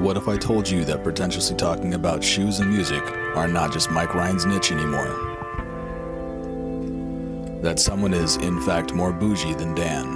[0.00, 3.02] What if I told you that pretentiously talking about shoes and music
[3.36, 5.10] are not just Mike Ryan's niche anymore?
[7.60, 10.06] That someone is, in fact, more bougie than Dan?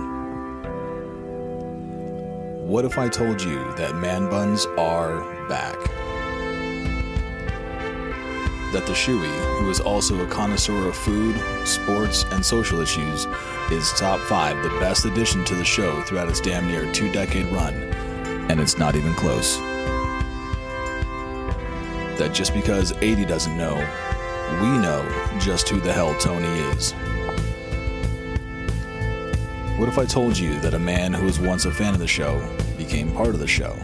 [2.66, 5.76] What if I told you that man buns are back?
[8.72, 13.26] That the Shoey, who is also a connoisseur of food, sports, and social issues,
[13.70, 17.52] is top five the best addition to the show throughout its damn near two decade
[17.52, 17.74] run,
[18.48, 19.60] and it's not even close.
[22.18, 23.74] That just because 80 doesn't know,
[24.60, 25.04] we know
[25.40, 26.92] just who the hell Tony is.
[29.78, 32.06] What if I told you that a man who was once a fan of the
[32.06, 32.40] show
[32.78, 33.74] became part of the show?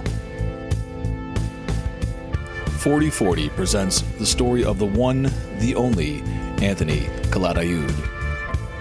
[2.78, 6.22] 4040 presents the story of the one, the only
[6.62, 7.90] Anthony Calatayud,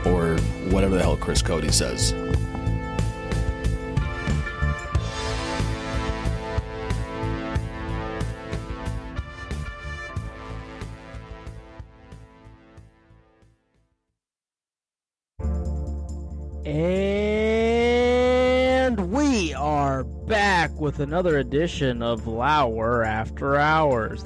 [0.06, 0.38] or
[0.72, 2.14] whatever the hell Chris Cody says.
[18.90, 24.22] And we are back with another edition of Lauer After Hours.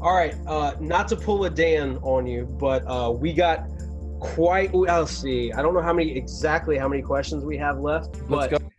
[0.00, 3.68] All right, uh, not to pull a Dan on you, but uh, we got
[4.18, 4.74] quite.
[4.88, 5.52] I'll see.
[5.52, 8.70] I don't know how many exactly how many questions we have left, but Let's go.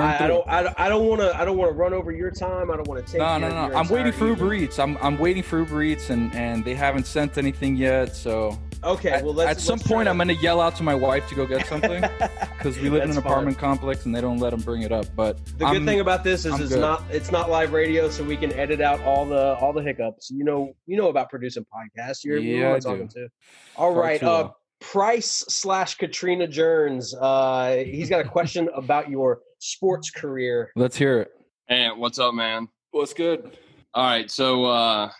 [0.00, 0.48] I, I don't.
[0.48, 1.38] I, don't- want to.
[1.40, 2.72] I don't want to run over your time.
[2.72, 3.20] I don't want to take.
[3.20, 3.66] No, your, no, no.
[3.68, 4.54] your I'm waiting entire for Uber.
[4.54, 4.80] Eats.
[4.80, 8.16] I'm I'm waiting for Uber Eats, and and they haven't sent anything yet.
[8.16, 10.94] So Okay, at, well, let's, at some let's point, I'm gonna yell out to my
[10.94, 12.00] wife to go get something
[12.58, 13.24] because we live in an fine.
[13.24, 15.06] apartment complex and they don't let them bring it up.
[15.16, 16.80] But The I'm- good thing about this is I'm it's good.
[16.80, 20.30] not it's not live radio, so we can edit out all the all the hiccups.
[20.30, 22.24] You know, you know about producing podcasts.
[22.24, 23.20] You're you know Yeah, I talking do.
[23.24, 23.28] to.
[23.76, 24.50] All Far right, uh.
[24.80, 27.14] Price slash Katrina Jerns.
[27.18, 30.70] Uh, he's got a question about your sports career.
[30.76, 31.30] let's hear it.
[31.68, 32.68] Hey, what's up, man?
[32.90, 33.56] What's good?
[33.94, 35.10] All right, so uh,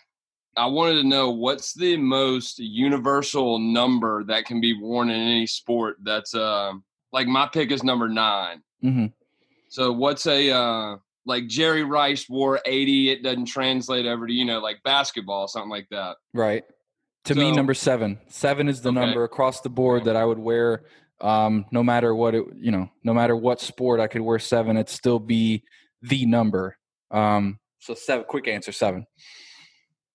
[0.56, 5.46] I wanted to know what's the most universal number that can be worn in any
[5.46, 5.96] sport.
[6.02, 6.72] That's uh,
[7.12, 9.06] like my pick is number 9 hmm
[9.68, 13.10] So what's a uh, like Jerry Rice wore eighty?
[13.10, 16.16] It doesn't translate over to you know like basketball, something like that.
[16.32, 16.64] Right.
[17.24, 18.20] To me, number seven.
[18.28, 19.00] Seven is the Okay.
[19.00, 20.84] number across the board that I would wear.
[21.22, 24.76] Um, no matter what it, you know, no matter what sport, I could wear seven.
[24.76, 25.64] It'd still be
[26.02, 26.76] the number.
[27.10, 28.26] Um, so seven.
[28.28, 29.06] Quick answer: seven.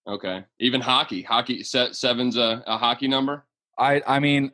[0.10, 3.46] Okay, even hockey, hockey se- seven's a, a hockey number.
[3.78, 4.52] I I mean,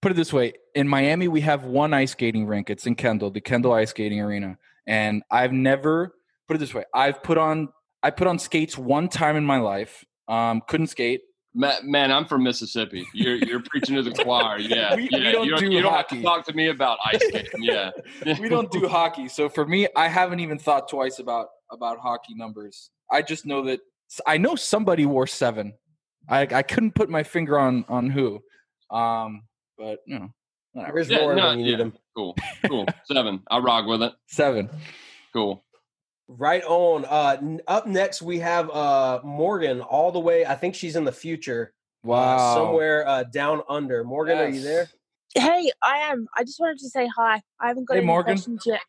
[0.00, 2.70] put it this way: in Miami, we have one ice skating rink.
[2.70, 6.14] It's in Kendall, the Kendall Ice Skating Arena, and I've never
[6.46, 7.68] put it this way: I've put on
[8.02, 10.04] I put on skates one time in my life.
[10.28, 11.22] Um, couldn't skate.
[11.54, 13.04] Ma- Man, I'm from Mississippi.
[13.12, 14.58] You're you're preaching to the choir.
[14.60, 16.22] Yeah, We- we don't you do you don't have to hockey.
[16.22, 17.62] talk to me about ice skating.
[17.62, 17.90] Yeah.
[18.40, 19.28] we don't do hockey.
[19.28, 22.90] So for me, I haven't even thought twice about about hockey numbers.
[23.10, 23.80] I just know that
[24.26, 25.74] I know somebody wore seven.
[26.28, 28.40] I I couldn't put my finger on on who.
[28.90, 29.42] Um,
[29.78, 30.28] but you know,
[30.72, 30.94] whatever.
[30.94, 31.84] Where's Yeah, Roy no, when you need yeah.
[31.86, 31.92] him?
[32.16, 32.36] Cool.
[32.68, 32.86] Cool.
[33.04, 33.42] Seven.
[33.50, 34.12] I rock with it.
[34.28, 34.68] seven.
[35.32, 35.64] Cool.
[36.28, 37.04] Right on.
[37.06, 40.44] Uh, n- up next we have uh Morgan, all the way.
[40.46, 41.72] I think she's in the future.
[42.04, 42.54] uh, Wow.
[42.54, 44.02] somewhere uh, down under.
[44.04, 44.88] Morgan, are you there?
[45.34, 46.26] Hey, I am.
[46.36, 47.40] I just wanted to say hi.
[47.60, 48.34] I haven't got Hey, any Morgan.
[48.34, 48.80] questions yet.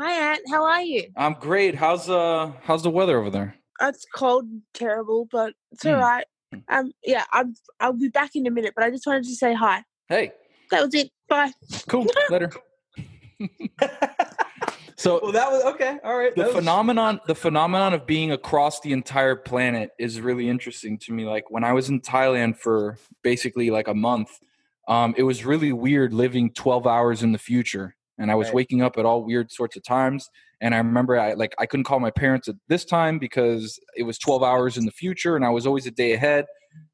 [0.00, 0.40] Hi, Aunt.
[0.50, 1.04] How are you?
[1.16, 1.74] I'm great.
[1.76, 3.54] How's uh how's the weather over there?
[3.82, 5.94] It's cold and terrible, but it's Mm.
[5.94, 6.26] all right.
[6.68, 7.54] Um, yeah, I'm.
[7.80, 9.84] I'll be back in a minute, but I just wanted to say hi.
[10.08, 10.32] Hey,
[10.70, 11.10] That was it.
[11.28, 11.52] Bye.
[11.88, 12.06] cool.
[12.30, 12.50] Later.
[14.96, 15.98] so well, that was okay.
[16.04, 16.34] All right.
[16.34, 20.98] the that was- phenomenon the phenomenon of being across the entire planet is really interesting
[20.98, 24.30] to me like when i was in thailand for basically like a month
[24.88, 28.54] um, it was really weird living 12 hours in the future and i was Right.
[28.56, 30.30] waking up at all weird sorts of times
[30.62, 34.04] and i remember i like i couldn't call my parents at this time because it
[34.04, 36.46] was 12 hours in the future and i was always a day ahead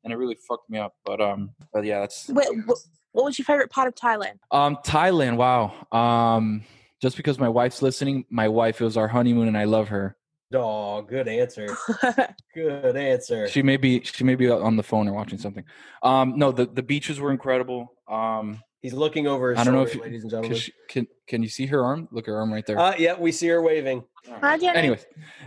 [0.02, 2.78] and it really fucked me up but um but yeah that's Wait, what,
[3.12, 4.38] what was your favorite part of Thailand?
[4.50, 5.36] um, Thailand.
[5.36, 5.72] Wow.
[5.92, 6.62] Um,
[7.00, 10.16] just because my wife's listening, my wife it was our honeymoon, and I love her.
[10.54, 11.76] Oh, good answer.
[12.54, 13.48] Good answer.
[13.48, 15.64] She may be she may be on the phone or watching something.
[16.02, 17.92] Um, no, the the beaches were incredible.
[18.08, 20.58] Um, He's looking over his I don't know shoulder, if you- ladies and can, gentlemen.
[20.58, 22.08] she, can can you see her arm?
[22.12, 22.78] Look, her arm right there.
[22.78, 24.04] Uh, yeah, we see her waving.
[24.40, 24.78] Hi, Jenny.
[24.78, 25.04] Anyways,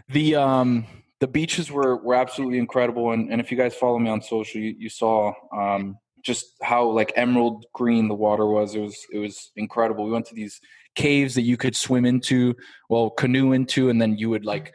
[0.10, 0.86] the um
[1.20, 4.60] the beaches were were absolutely incredible, and and if you guys follow me on social,
[4.60, 8.76] you, you saw um just how like emerald green the water was.
[8.76, 10.06] It was it was incredible.
[10.06, 10.60] We went to these
[10.96, 12.54] caves that you could swim into,
[12.90, 14.74] well, canoe into, and then you would like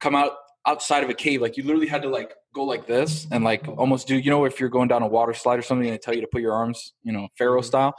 [0.00, 0.32] come out
[0.66, 1.42] outside of a cave.
[1.42, 4.44] Like you literally had to like go like this and like almost do you know
[4.44, 6.40] if you're going down a water slide or something, and they tell you to put
[6.40, 7.94] your arms, you know, pharaoh style.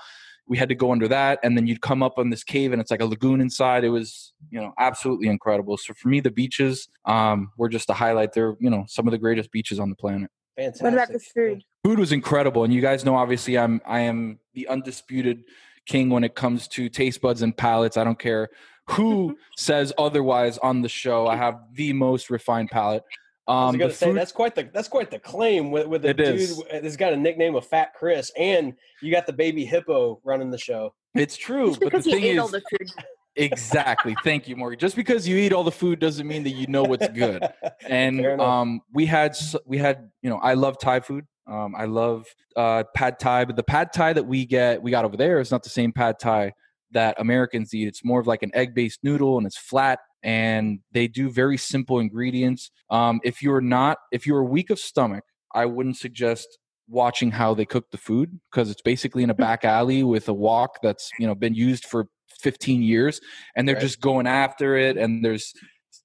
[0.48, 2.82] We had to go under that, and then you'd come up on this cave, and
[2.82, 3.84] it's like a lagoon inside.
[3.84, 5.78] It was, you know, absolutely incredible.
[5.78, 8.34] So for me, the beaches um, were just a highlight.
[8.34, 10.84] They're, you know, some of the greatest beaches on the planet Fantastic.
[10.84, 11.64] What about the food?
[11.84, 15.44] food was incredible and you guys know obviously i'm i am the undisputed
[15.86, 18.50] king when it comes to taste buds and palates i don't care
[18.88, 23.04] who says otherwise on the show i have the most refined palate
[23.50, 26.04] I was um gonna say food- that's quite the that's quite the claim with with
[26.04, 26.64] the It dude is.
[26.72, 30.58] that's got a nickname of Fat Chris, and you got the baby hippo running the
[30.58, 30.94] show.
[31.16, 32.88] it's true Just but the thing is the food.
[33.36, 34.78] exactly thank you Morgan.
[34.80, 37.42] just because you eat all the food doesn't mean that you know what's good
[37.90, 39.36] and um we had
[39.66, 42.26] we had you know i love thai food um i love
[42.58, 45.52] uh pad thai but the pad thai that we get we got over there is
[45.52, 46.52] not the same pad thai
[46.92, 50.80] that americans eat it's more of like an egg based noodle and it's flat and
[50.92, 52.72] they do very simple ingredients.
[52.90, 55.24] Um if you're not if you're weak of stomach
[55.54, 56.48] i wouldn't suggest
[56.88, 60.34] watching how they cook the food because it's basically in a back alley with a
[60.34, 62.08] wok that's you know been used for
[62.42, 63.20] 15 years
[63.56, 63.82] and they're Right.
[63.82, 65.54] just going after it and there's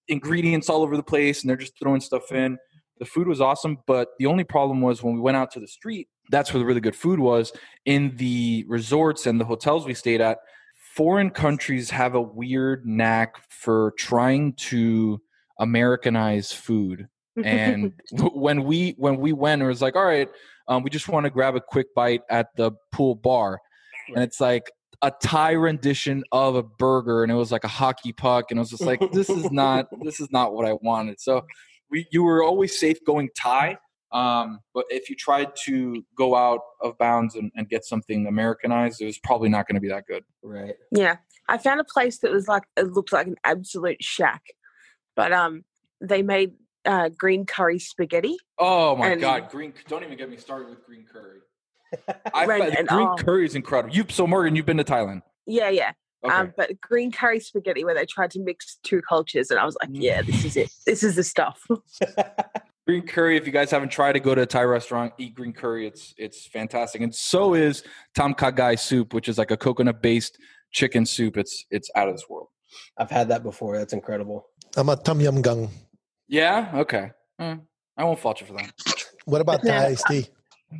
[0.08, 2.58] ingredients all over the place and they're just throwing stuff in.
[2.98, 5.66] The food was awesome but the only problem was when we went out to the
[5.68, 7.52] street that's where the really good food was
[7.84, 10.38] in the resorts and the hotels we stayed at
[10.94, 15.20] foreign countries have a weird knack for trying to
[15.58, 17.08] americanize food.
[17.42, 20.28] And when we when we went it was like all right
[20.68, 23.60] um, we just want to grab a quick bite at the pool bar.
[24.14, 24.70] And it's like
[25.02, 28.60] a thai rendition of a burger and it was like a hockey puck and it
[28.60, 31.20] was just like this is not this is not what i wanted.
[31.20, 31.44] So
[31.90, 33.76] we you were always safe going thai
[34.14, 39.02] um, but if you tried to go out of bounds and, and get something americanized
[39.02, 40.74] it was probably not going to be that good right.
[40.90, 41.16] Yeah,
[41.48, 44.42] I found a place that was like it looked like an absolute shack,
[45.16, 45.64] but um,
[46.00, 46.52] they made
[46.86, 48.36] uh, green curry spaghetti.
[48.58, 51.40] oh my And- god green don't even get me started with green curry
[52.34, 53.94] I Right, find and, green um, curry is incredible.
[53.94, 55.22] You so Morgan, you've been to Thailand.
[55.46, 55.92] Yeah, yeah.
[56.24, 56.34] Okay.
[56.34, 59.76] Um, but green curry spaghetti where they tried to mix two cultures, and I was
[59.80, 60.70] like, yeah, this is it.
[60.86, 61.64] This is the stuff.
[62.86, 63.36] green curry.
[63.36, 65.86] If you guys haven't tried to go to a Thai restaurant, eat green curry.
[65.86, 67.00] It's it's fantastic.
[67.00, 67.82] And so is
[68.14, 70.38] Tom Kha Gai soup, which is like a coconut based
[70.72, 71.36] chicken soup.
[71.36, 72.48] It's it's out of this world.
[72.98, 73.78] I've had that before.
[73.78, 74.46] That's incredible.
[74.76, 75.70] I'm a Tom Yum Gung.
[76.28, 76.70] Yeah.
[76.74, 77.10] Okay.
[77.38, 77.56] Eh,
[77.96, 78.72] I won't fault you for that.
[79.24, 79.80] What about Yeah.
[79.80, 80.26] Thai iced tea?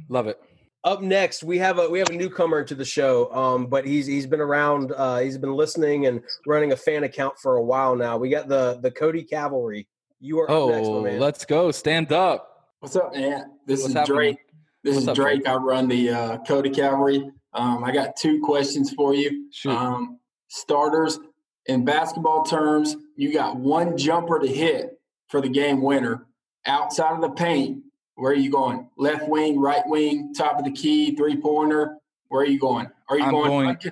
[0.09, 0.39] Love it.
[0.83, 4.07] Up next, we have a we have a newcomer to the show, um, but he's
[4.07, 4.93] he's been around.
[4.95, 8.19] Uh, he's been listening and running a fan account for a while now.
[8.19, 9.89] We got the the Cody Cavalry.
[10.25, 11.21] You are up next, Oh, man.
[11.21, 11.71] let's go.
[11.71, 12.71] Stand up.
[12.81, 13.51] What's up, man?
[13.67, 14.17] This What's is happening?
[14.17, 14.39] Drake.
[14.83, 15.47] This What's is up, Drake.
[15.47, 17.31] I run the uh, Cody Cavalry.
[17.53, 19.51] Um, I got two questions for you.
[19.53, 19.73] Shoot.
[19.73, 21.21] Um, starters,
[21.67, 26.27] in basketball terms, you got one jumper to hit for the game winner.
[26.65, 27.83] Outside of the paint,
[28.15, 28.89] where are you going?
[28.97, 31.99] Left wing, right wing, top of the key, three pointer.
[32.29, 32.89] Where are you going?
[33.11, 33.91] Are you I'm going, going- unco-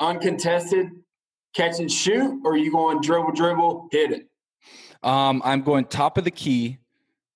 [0.00, 0.88] uncontested,
[1.54, 4.27] catch and shoot, or are you going dribble, dribble, hit it?
[5.02, 6.78] Um, I'm going top of the key,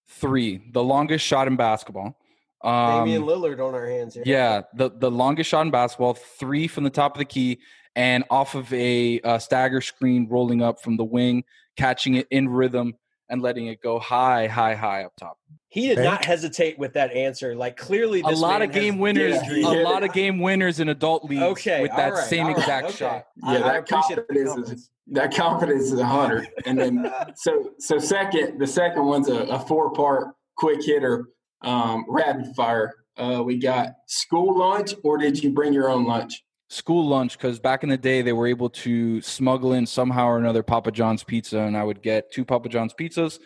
[0.08, 2.16] three, the longest shot in basketball.
[2.62, 4.22] Um, Damian Lillard on our hands here.
[4.24, 7.58] Yeah, the the longest shot in basketball, three from the top of the key,
[7.96, 11.44] and off of a uh, stagger screen, rolling up from the wing,
[11.76, 12.94] catching it in rhythm,
[13.28, 15.38] and letting it go high, high, high up top.
[15.72, 16.04] He did Okay.
[16.06, 17.56] not hesitate with that answer.
[17.56, 21.24] Like clearly, A lot man of game winners, a lot of game winners in adult
[21.24, 22.96] leagues Okay, with that right, same all right, exact okay.
[22.96, 23.26] shot.
[23.36, 26.50] Yeah, I that appreciate confidence is that confidence is a hundred.
[26.66, 31.30] And then so so second, the second one's a, a four part quick hitter,
[31.62, 32.92] um, rapid fire.
[33.16, 36.44] Uh, we got school lunch, or did you bring your own lunch?
[36.68, 40.36] School lunch, because back in the day they were able to smuggle in somehow or
[40.36, 43.38] another Papa John's pizza, and I would get two Papa John's pizzas,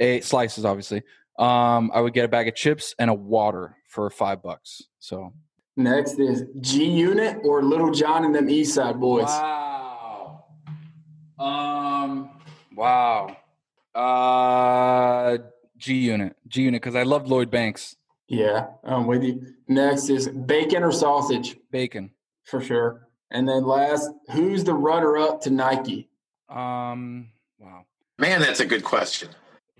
[0.00, 1.04] eight slices, obviously.
[1.38, 4.82] Um, I would get a bag of chips and a water for five bucks.
[4.98, 5.32] So
[5.76, 9.26] Next is G Unit or Lil Jon and them East Side boys.
[9.26, 10.44] Wow.
[11.38, 12.30] Um.
[12.76, 13.36] Wow.
[13.94, 15.38] Uh.
[15.76, 16.36] G Unit.
[16.48, 17.94] G Unit because I loved Lloyd Banks.
[18.26, 19.40] Yeah, I'm with you.
[19.68, 22.10] Next is bacon or sausage Bacon.
[22.44, 23.08] for sure.
[23.30, 26.08] And then last, who's the runner up to Nike?
[26.48, 27.28] Um.
[27.58, 27.84] Wow.
[28.18, 29.28] Man, that's a good question.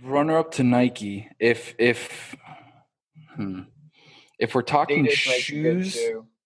[0.03, 1.29] Runner up to Nike.
[1.39, 2.37] If if.
[3.35, 3.63] Hmm.
[4.39, 5.99] If we're talking Adidas makes it good shoes,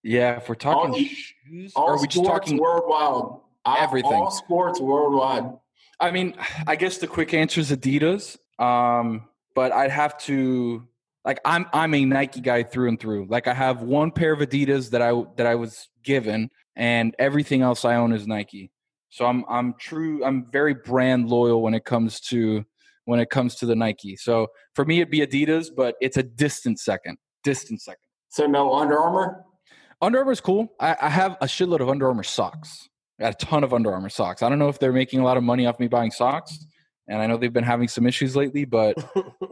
[0.02, 0.36] yeah.
[0.38, 2.56] If we're talking All- shoes, All are we just talking?
[2.58, 3.38] worldwide.
[3.66, 4.12] Everything?
[4.12, 5.52] All sports worldwide.
[6.00, 6.34] I mean,
[6.66, 8.36] I guess the quick answer is Adidas.
[8.58, 10.86] Um, but I'd have to
[11.24, 13.26] like I'm I'm a Nike guy through and through.
[13.28, 17.60] Like I have one pair of Adidas that I that I was given, and everything
[17.62, 18.70] else I own is Nike.
[19.10, 20.24] So I'm I'm true.
[20.24, 22.64] I'm very brand loyal when it comes to
[23.04, 24.16] when it comes to the Nike.
[24.16, 27.18] So for me, it'd be Adidas, but it's a distant second.
[27.44, 27.98] Distant second.
[28.28, 29.44] So no Under Armour.
[30.00, 30.72] Under Armour's cool.
[30.80, 32.88] I, I have a shitload of Under Armour socks.
[33.20, 34.42] I got a ton of Under Armour socks.
[34.42, 36.64] I don't know if they're making a lot of money off me buying socks,
[37.08, 38.64] and I know they've been having some issues lately.
[38.64, 38.96] But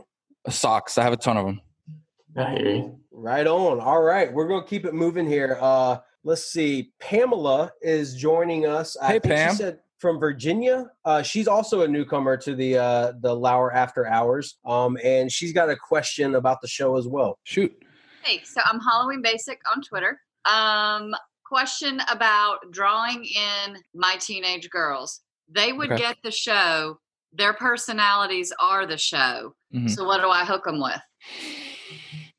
[0.48, 1.60] socks, I have a ton of them.
[2.36, 2.98] I hear you.
[3.12, 3.80] Right on.
[3.80, 5.58] All right, we're gonna keep it moving here.
[5.60, 6.92] Uh, let's see.
[7.00, 8.96] Pamela is joining us.
[8.96, 9.50] I Hey, think Pam.
[9.50, 10.90] She said from Virginia.
[11.04, 14.58] Uh, she's also a newcomer to the uh, the Lauer After Hours.
[14.64, 17.38] Um, and she's got a question about the show as well.
[17.44, 17.72] Shoot.
[18.24, 20.20] Hey, so I'm Halloween Basic on Twitter.
[20.50, 21.14] Um,
[21.44, 25.20] question about drawing in my teenage girls.
[25.48, 26.02] They would Okay.
[26.02, 26.98] get the show.
[27.32, 29.54] Their personalities are the show.
[29.74, 29.90] Mhm.
[29.90, 31.00] So what do I hook them with?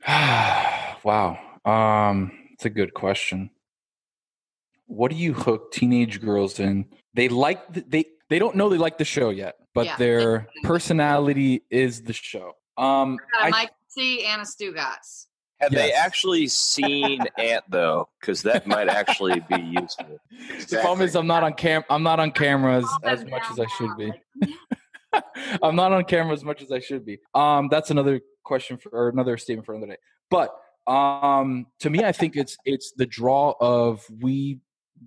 [1.03, 1.38] wow.
[1.65, 3.51] Um, it's a good question.
[4.88, 6.86] What do you hook teenage girls in?
[7.13, 10.48] They like the, they they don't know they like the show yet, but Yeah, their
[10.63, 12.53] personality is the show.
[12.77, 15.27] Um, Got a I- Mike C and a Stugotz.
[15.60, 18.10] Have they actually seen Ant though?
[18.20, 20.20] Because that might actually be useful.
[20.70, 21.84] The problem is I'm not on cam.
[21.89, 24.12] I'm not on cameras as, as much as I should be.
[25.62, 27.20] I'm not on camera as much as I should be.
[27.34, 29.98] Um, that's another question for or another statement for another day.
[30.30, 30.56] But
[30.88, 34.60] um, to me, I think it's it's the draw of we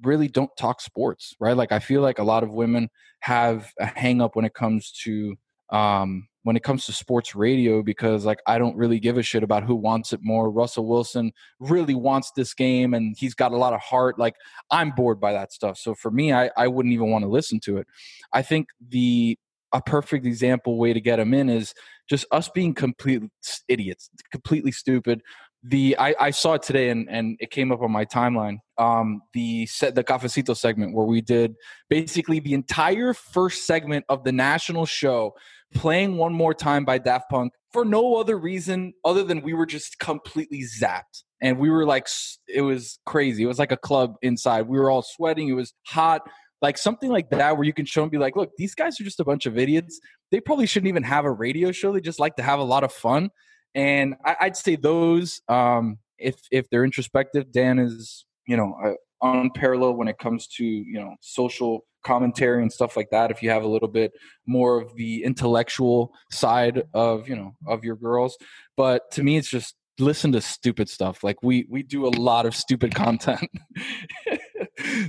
[0.03, 1.57] really don't talk sports, right?
[1.57, 2.89] Like I feel like a lot of women
[3.21, 5.37] have a hang up when it comes to
[5.71, 9.43] um when it comes to sports radio because like I don't really give a shit
[9.43, 10.51] about who wants it more.
[10.51, 14.19] Russell Wilson really wants this game and he's got a lot of heart.
[14.19, 14.35] Like
[14.71, 15.79] I'm bored by that stuff.
[15.79, 17.87] So for me, I, I wouldn't even want to listen to it.
[18.33, 19.39] I think the
[19.73, 21.75] a perfect example way to get him in is
[22.09, 23.23] just us being complete
[23.67, 25.23] idiots, completely stupid.
[25.67, 28.59] The I, I saw it today and, and it came up on my timeline.
[28.77, 31.55] Um, the set the cafecito segment where we did
[31.89, 35.33] basically the entire first segment of the national show
[35.75, 39.67] playing one more time by Daft Punk for no other reason other than we were
[39.67, 41.25] just completely zapped.
[41.41, 42.09] And we were like
[42.49, 43.43] it was crazy.
[43.43, 44.63] It was like a club inside.
[44.63, 45.49] We were all sweating.
[45.49, 46.23] It was hot.
[46.63, 49.05] Like something like that where you can show and be like look these guys are
[49.05, 49.99] just a bunch of idiots.
[50.31, 51.93] They probably shouldn't even have a radio show.
[51.93, 53.31] They just like to have a lot of fun
[53.75, 58.93] and I, i'd say those um if if they're introspective dan is you know uh,
[59.23, 63.31] unparalleled when it comes to you know social commentary and stuff like that.
[63.31, 64.13] If you have a little bit
[64.47, 68.37] more of the intellectual side of you know of your girls.
[68.77, 71.25] But to me it's just listen to stupid stuff.
[71.25, 73.51] Like we we do a lot of stupid content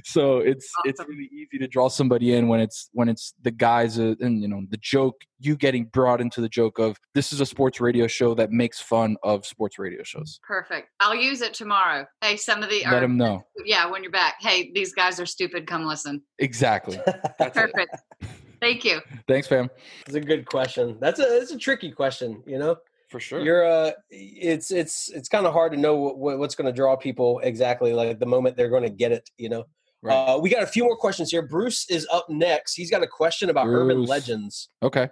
[0.03, 3.99] so it's it's really easy to draw somebody in when it's when it's the guys
[3.99, 7.41] uh, and you know the joke you getting brought into the joke of this is
[7.41, 10.89] a sports radio show that makes fun of sports radio shows Perfect.
[10.99, 12.05] I'll use it tomorrow.
[12.21, 14.35] Hey, some of the let or- them know Yeah, when you're back.
[14.39, 15.67] Hey, these guys are stupid.
[15.67, 16.21] Come listen.
[16.39, 17.53] exactly That's it.
[17.53, 17.95] Perfect.
[18.61, 19.01] Thank you.
[19.27, 19.69] thanks fam
[20.07, 20.97] It's a good question.
[21.01, 22.41] That's a it's a tricky question.
[22.47, 22.77] You know,
[23.15, 26.65] for sure you're uh, it's it's it's kind of hard to know what, what's going
[26.65, 29.29] to draw people exactly like the moment they're going to get it.
[29.37, 29.63] You know.
[30.01, 30.13] Right.
[30.13, 31.41] Uh, we got a few more questions here.
[31.41, 32.75] Bruce is up next.
[32.75, 34.67] He's got a question about urban legends.
[34.83, 35.09] okay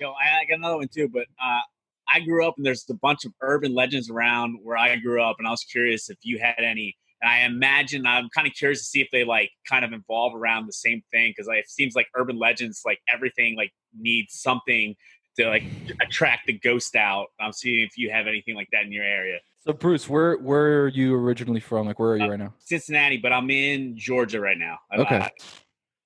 [0.00, 1.60] Yo, I, I got another one too, but uh,
[2.08, 5.36] I grew up and there's a bunch of urban legends around where I grew up,
[5.38, 6.96] and I was curious if you had any.
[7.22, 10.34] And I imagine I'm kind of curious to see if they like kind of involve
[10.34, 14.40] around the same thing because like, it seems like urban legends, like everything, like needs
[14.40, 14.96] something
[15.38, 15.64] to like
[16.00, 17.28] attract the ghost out.
[17.40, 19.38] I'm seeing if you have anything like that in your area.
[19.60, 21.86] So Bruce, where where are you originally from?
[21.86, 22.54] Like where are you right now?
[22.58, 24.78] Cincinnati, but I'm in Georgia right now.
[24.96, 25.16] Okay.
[25.18, 25.30] I-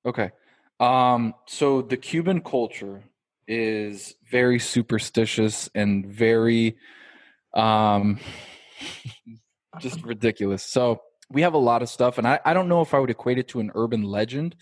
[0.04, 0.30] Okay.
[0.80, 3.04] Um, so the Cuban culture
[3.46, 6.76] is very superstitious and very
[7.54, 8.18] um
[9.80, 10.64] just ridiculous.
[10.64, 13.10] So we have a lot of stuff, and I, I don't know if I would
[13.10, 14.56] equate it to an urban legend,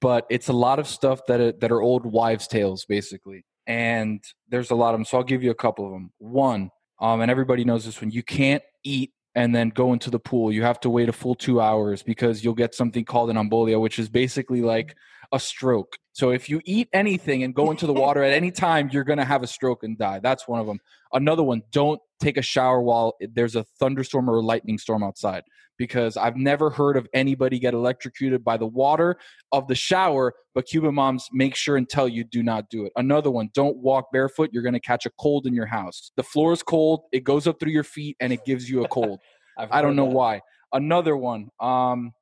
[0.00, 3.44] but it's a lot of stuff that that are old wives' tales, basically.
[3.68, 5.04] And there's a lot of them.
[5.04, 6.10] So I'll give you a couple of them.
[6.18, 6.70] One,
[7.00, 10.50] um, and everybody knows this one: you can't eat and then go into the pool.
[10.52, 13.80] You have to wait a full two hours because you'll get something called an embolia,
[13.80, 14.96] which is basically like
[15.30, 15.96] a stroke.
[16.18, 19.20] So if you eat anything and go into the water at any time, you're going
[19.20, 20.18] to have a stroke and die.
[20.18, 20.80] That's one of them.
[21.12, 25.44] Another one, don't take a shower while there's a thunderstorm or a lightning storm outside
[25.76, 29.16] because I've never heard of anybody get electrocuted by the water
[29.52, 32.90] of the shower, but Cuban moms make sure and tell you do not do it.
[32.96, 34.50] Another one, don't walk barefoot.
[34.52, 36.10] You're going to catch a cold in your house.
[36.16, 38.88] The floor is cold, it goes up through your feet and it gives you a
[38.88, 39.20] cold.
[39.56, 40.16] I've don't know that.
[40.16, 40.40] why.
[40.72, 42.12] Another one, um,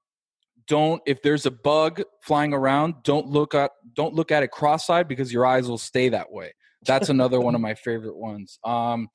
[0.68, 5.08] don't if there's a bug flying around, don't look at don't look at it cross-eyed
[5.08, 6.54] because your eyes will stay that way.
[6.84, 8.58] That's another one of my favorite ones.
[8.64, 9.08] Um,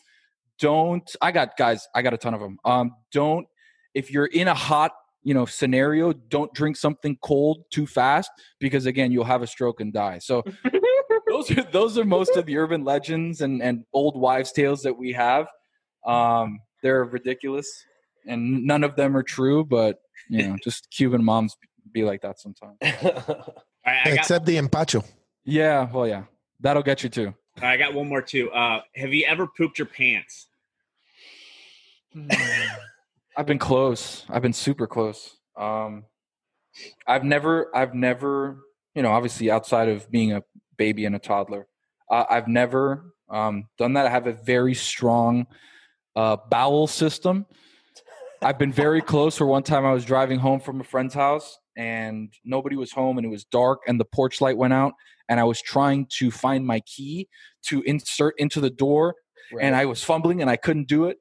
[0.59, 2.57] don't I got guys, I got a ton of them.
[2.65, 3.47] Um, don't
[3.93, 4.91] if you're in a hot
[5.23, 9.79] you know scenario, don't drink something cold too fast because again you'll have a stroke
[9.79, 10.19] and die.
[10.19, 10.43] So
[11.27, 14.97] those are those are most of the urban legends and and old wives' tales that
[14.97, 15.47] we have.
[16.05, 17.67] Um, they're ridiculous,
[18.25, 19.63] and none of them are true.
[19.63, 19.97] But
[20.29, 21.55] you know, just Cuban moms
[21.91, 22.77] be like that sometimes.
[22.81, 22.93] I
[23.85, 25.03] got- Except the empacho.
[25.43, 26.23] Yeah, well, yeah,
[26.59, 27.33] that'll get you too.
[27.61, 28.51] I got one more too.
[28.51, 30.47] Uh, have you ever pooped your pants?
[33.37, 34.25] I've been close.
[34.29, 35.37] I've been super close.
[35.57, 36.05] Um,
[37.07, 38.59] I've never, I've never,
[38.95, 40.43] you know, obviously outside of being a
[40.77, 41.67] baby and a toddler,
[42.09, 44.05] uh, I've never um, done that.
[44.05, 45.47] I have a very strong
[46.15, 47.45] uh, bowel system.
[48.41, 49.37] I've been very close.
[49.37, 53.17] For one time, I was driving home from a friend's house and nobody was home,
[53.17, 54.93] and it was dark, and the porch light went out,
[55.29, 57.29] and I was trying to find my key
[57.67, 59.15] to insert into the door,
[59.61, 61.17] and I was fumbling, and I couldn't do it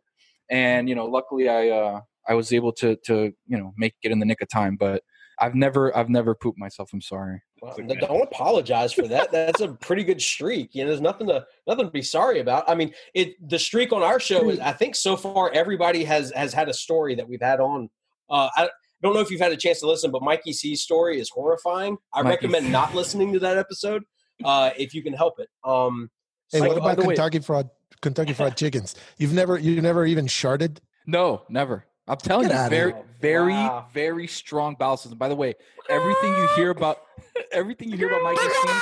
[0.51, 4.13] and you know luckily i uh i was able to to you know make it
[4.13, 5.03] in the nick of time but
[5.41, 9.31] i've never i've never pooped myself i'm sorry Well, don't apologize for that.
[9.33, 10.75] That's a pretty good streak.
[10.75, 12.65] You know, there's nothing to nothing to be sorry about.
[12.69, 16.33] I mean, it the streak on our show is I think so far everybody has
[16.35, 17.91] has had a story that we've had on.
[18.31, 18.71] Uh, I
[19.03, 21.99] don't know if you've had a chance to listen, but Mikey C's story is horrifying.
[22.15, 22.73] I Mikey recommend C.
[22.73, 24.05] not listening to that episode
[24.43, 25.49] uh, if you can help it.
[25.65, 26.11] Um,
[26.51, 27.69] Hey, so- what about by the way- Kentucky Fried
[28.01, 28.95] Kentucky Fried Chickens?
[29.19, 30.79] You've never you've never even sharded?
[31.07, 33.03] no never i'm telling Get you very here.
[33.21, 33.87] Very Wow.
[33.93, 35.19] very strong bowel system.
[35.19, 35.55] By the way
[35.89, 36.99] everything you hear about
[37.53, 38.73] everything you hear about mikey C,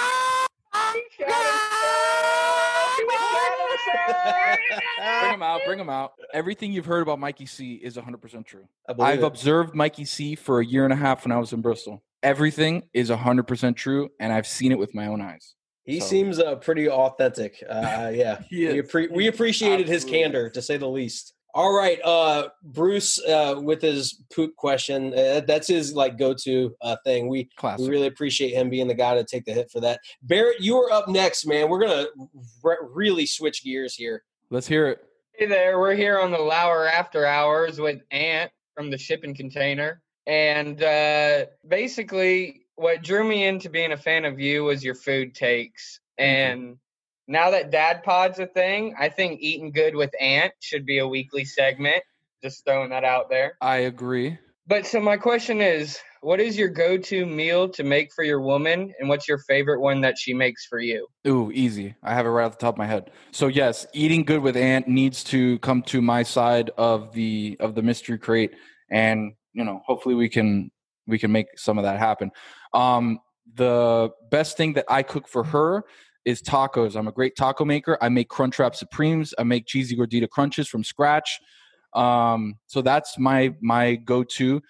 [5.21, 6.13] bring him out bring him out.
[6.33, 8.69] Everything you've heard about mikey c is 100% true.
[8.99, 9.25] I've it.
[9.25, 12.03] observed mikey c for a year and a half when i was in bristol.
[12.23, 15.55] Everything is 100% true and i've seen it with my own eyes.
[15.85, 17.63] He So- seems uh, pretty authentic.
[17.69, 21.33] Uh, yeah, He we, appre- we appreciated his candor, to say the least.
[21.55, 26.97] All right, uh, Bruce, uh, with his poop question, uh, that's his like go-to uh,
[27.05, 27.29] thing.
[27.29, 27.85] We Classic.
[27.85, 30.01] we really appreciate him being the guy to take the hit for that.
[30.23, 31.69] Barrett, you are up next, man.
[31.69, 32.07] We're gonna
[32.63, 34.23] re- really switch gears here.
[34.51, 35.09] let's hear it
[35.39, 40.03] Hey there, we're here on the Lauer After Hours with Ant from the shipping container.
[40.27, 45.37] And uh, basically, what drew me into being a fan of you was your food
[45.37, 46.01] takes.
[46.19, 46.77] And
[47.29, 51.07] now that Dad Pod's a thing, I think Eating Good with Ant should be a
[51.07, 52.03] weekly segment.
[52.43, 53.57] Just throwing that out there.
[53.61, 58.25] i agree But so my question is, what is your go-to meal to make for
[58.25, 61.07] your woman, and what's your favorite one that she makes for you?
[61.27, 61.95] Ooh, easy.
[62.03, 63.11] I have it right off the top of my head.
[63.31, 67.75] So yes, eating good with Ant needs to come to my side of the of
[67.75, 68.53] the mystery crate,
[68.91, 70.71] and you know, hopefully we can
[71.07, 72.31] we can make some of that happen.
[72.73, 73.21] Um,
[73.55, 75.85] the best thing that I cook for her
[76.29, 76.95] is tacos.
[76.95, 77.97] I'm a great taco maker.
[78.03, 79.33] I make Crunchwrap Supremes.
[79.39, 81.41] I make cheesy gordita crunches from scratch.
[81.95, 84.61] Um, so that's my my go-to.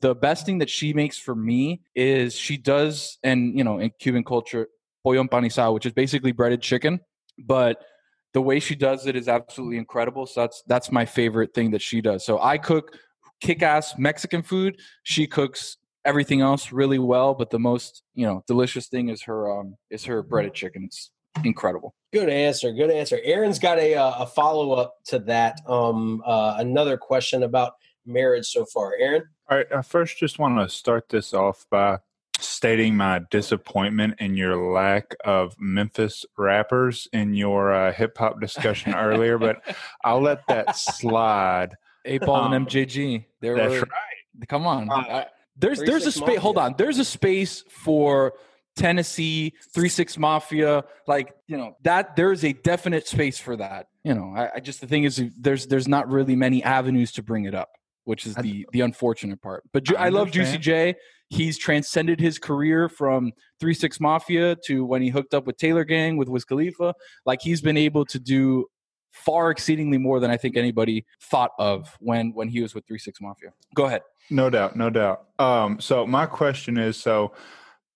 [0.00, 3.90] The best thing that she makes for me is she does, and you know, in
[4.00, 4.68] Cuban culture,
[5.04, 7.00] pollo empanizado, which is basically breaded chicken,
[7.38, 7.84] but
[8.32, 10.26] the way she does it is absolutely incredible.
[10.26, 12.24] So that's that's my favorite thing that she does.
[12.24, 12.96] So I cook
[13.42, 14.80] kick-ass Mexican food.
[15.02, 19.50] She cooks everything else really well, but the most you know delicious thing is her
[19.50, 20.84] um is her breaded chicken.
[20.84, 21.10] It's
[21.44, 21.94] incredible.
[22.12, 22.72] Good answer.
[22.72, 23.18] Good answer.
[23.22, 25.60] Aaron's got a uh, a follow up to that.
[25.66, 27.72] Um, uh, another question about
[28.06, 28.94] marriage so far.
[28.98, 29.24] Aaron.
[29.50, 31.98] All right, I first just want to start this off by
[32.38, 38.94] stating my disappointment in your lack of Memphis rappers in your uh, hip hop discussion
[38.96, 39.62] earlier, but
[40.04, 41.76] I'll let that slide.
[42.04, 43.24] A ball Um, and MJG.
[43.40, 44.48] There that's were, right.
[44.48, 44.90] Come on.
[44.90, 46.38] Uh, I- there's Three there's a space.
[46.38, 46.74] Hold on.
[46.76, 48.34] There's a space for
[48.76, 50.84] Tennessee, Three Six Mafia.
[51.06, 53.86] Like you know that there's a definite space for that.
[54.04, 57.22] You know, I, I just the thing is there's there's not really many avenues to
[57.22, 57.70] bring it up,
[58.04, 59.64] which is the the unfortunate part.
[59.72, 60.58] But Ju- I I love Juicy.
[60.58, 60.94] J.
[61.28, 65.84] He's transcended his career from Three Six Mafia to when he hooked up with Taylor
[65.84, 66.94] Gang with Wiz Khalifa.
[67.24, 68.66] Like he's been able to do
[69.12, 72.98] far exceedingly more than I think anybody thought of when when he was with Three
[72.98, 73.52] Six Mafia.
[73.74, 74.02] Go ahead.
[74.30, 75.26] No doubt, no doubt.
[75.38, 77.34] Um, so my question is, so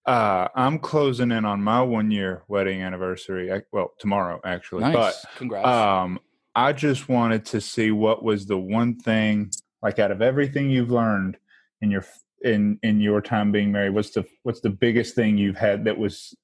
[0.07, 3.52] uh, I'm closing in on my one year wedding anniversary.
[3.52, 4.94] I, well, tomorrow actually, Nice.
[4.94, 5.66] but Congrats.
[5.66, 6.18] um,
[6.55, 9.50] I just wanted to see what was the one thing,
[9.83, 11.37] like out of everything you've learned
[11.81, 12.05] in your
[12.42, 15.98] in in your time being married, what's the what's the biggest thing you've had that
[15.98, 16.35] was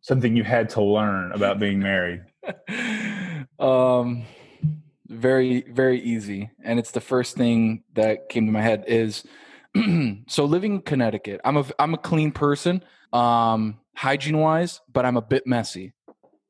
[0.00, 2.22] something you had to learn about being married?
[3.58, 4.24] um
[5.08, 6.50] very very easy.
[6.62, 9.24] And it's the first thing that came to my head is
[10.28, 15.16] so living in connecticut i'm a i'm a clean person um hygiene wise but i'm
[15.16, 15.92] a bit messy.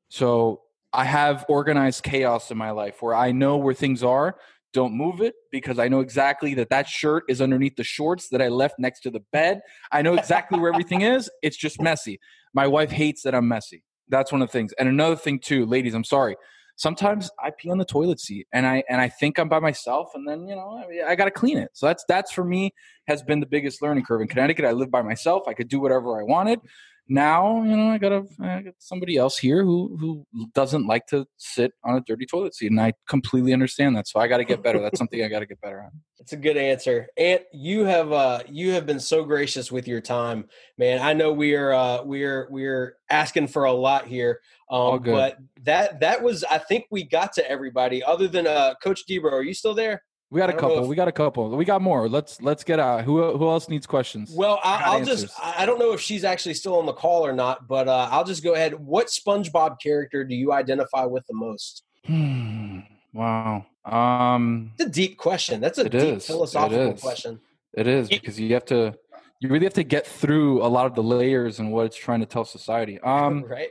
[0.09, 4.37] So i have organized chaos in my life where i know where things are
[4.73, 8.40] don't move it because i know exactly that that shirt is underneath the shorts that
[8.42, 9.61] i left next to the bed.
[9.90, 11.31] I know exactly where everything is.
[11.42, 12.21] It's just messy.
[12.55, 13.83] My wife hates that i'm messy.
[14.09, 14.73] That's one of the things.
[14.79, 16.37] And another thing too ladies i'm sorry
[16.77, 20.11] sometimes I pee on the toilet seat and I and I think I'm by myself
[20.15, 21.71] and then you know I, mean, I got to clean it.
[21.73, 22.73] So that's that's for me
[23.09, 24.65] has been the biggest learning curve in Connecticut.
[24.65, 25.49] I lived by myself.
[25.49, 26.61] I could do whatever I wanted.
[27.09, 31.07] Now you know I got, a, I got somebody else here who who doesn't like
[31.09, 34.09] to sit on a dirty toilet seat, and I completely understand that.
[34.09, 34.81] So I got to get better.
[34.81, 35.92] That's something I got to get better at.
[36.19, 37.07] It's a good answer.
[37.19, 40.99] Ant, you have uh you have been so gracious with your time, man.
[41.01, 44.40] I know we are uh we're we're asking for a lot here.
[44.69, 45.12] Um good.
[45.12, 49.31] but that that was I think we got to everybody other than uh Coach Debro.
[49.31, 50.03] Are you still there?
[50.31, 50.83] We got a couple.
[50.83, 51.51] if- We got a couple.
[51.57, 52.09] We got more.
[52.09, 53.05] Let's let's get out.
[53.05, 54.33] Who who else needs questions?
[54.35, 55.23] Well, I I, got I'll answers.
[55.23, 57.87] just I I don't know if she's actually still on the call or not, but
[57.87, 58.75] uh I'll just go ahead.
[58.75, 61.85] What SpongeBob character do you identify with the most?
[62.05, 62.81] Hmm.
[63.12, 63.67] Wow.
[63.85, 64.73] Um.
[64.79, 65.61] It's a deep question.
[65.61, 66.27] That's a deep is.
[66.27, 67.01] Philosophical is.
[67.01, 67.41] question.
[67.75, 68.95] It is because you have to,
[69.41, 72.21] you really have to get through a lot of the layers and what it's trying
[72.21, 72.99] to tell society.
[73.01, 73.71] Um, right.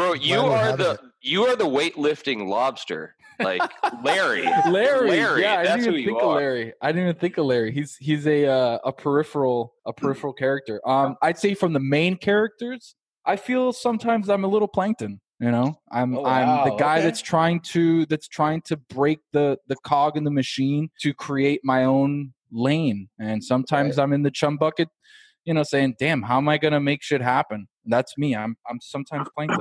[0.00, 1.00] Bro, you we're the it.
[1.20, 3.60] you are the weightlifting lobster, like
[4.02, 4.44] Larry.
[4.70, 6.36] Larry, Larry, yeah, I that's didn't who even you think of are.
[6.36, 6.72] Larry.
[6.80, 7.72] I didn't even think of Larry.
[7.72, 10.80] He's he's a uh, a peripheral a peripheral character.
[10.88, 12.94] Um, I'd say from the main characters,
[13.26, 15.20] I feel sometimes I'm a little plankton.
[15.38, 17.04] You know, I'm Oh, I'm the guy okay.
[17.04, 21.60] that's trying to that's trying to break the the cog in the machine to create
[21.62, 23.08] my own lane.
[23.18, 24.88] And sometimes I'm in the chum bucket,
[25.44, 28.34] you know, saying, "Damn, how am I gonna make shit happen?" That's me.
[28.34, 29.60] I'm I'm sometimes plankton.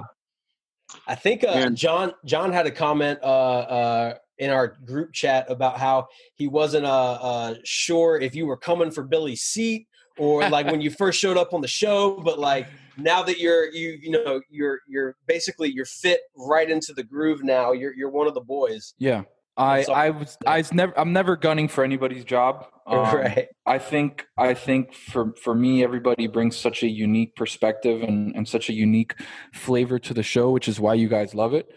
[1.07, 5.79] I think uh, John John had a comment uh, uh, in our group chat about
[5.79, 10.65] how he wasn't uh, uh, sure if you were coming for Billy's seat or like
[10.65, 14.11] when you first showed up on the show, but like now that you're you you
[14.11, 17.71] know you're you're basically you're fit right into the groove now.
[17.71, 18.93] You're you're one of the boys.
[18.97, 19.23] Yeah.
[19.59, 22.65] I, I was I was never I'm never gunning for anybody's job.
[22.89, 23.47] Um, Right.
[23.67, 28.47] I think I think for for me everybody brings such a unique perspective and, and
[28.47, 29.13] such a unique
[29.53, 31.67] flavor to the show, which is why you guys love it.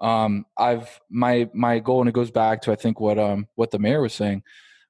[0.00, 3.70] Um, I've my my goal and it goes back to I think what um what
[3.70, 4.44] the mayor was saying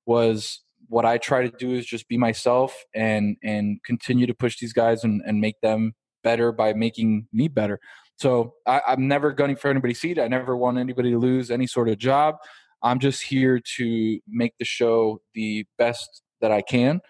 [0.07, 4.61] was what I try to do is just be myself and and continue to push
[4.61, 7.81] these guys and, and make them better by making me better.
[8.17, 10.19] So I, I'm never gunning for anybody's seat.
[10.19, 12.37] I never want anybody to lose any sort of job.
[12.83, 17.01] I'm just here to make the show the best that I can,